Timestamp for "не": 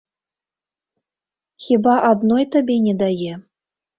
2.89-2.95